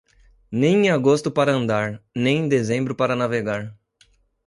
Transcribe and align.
Nem 0.51 0.85
em 0.87 0.89
agosto 0.89 1.29
para 1.29 1.51
andar, 1.51 2.01
nem 2.15 2.37
em 2.39 2.49
dezembro 2.49 2.95
para 2.95 3.15
navegar. 3.15 3.77